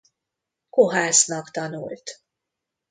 Kohásznak 0.69 1.51
tanult. 1.51 2.21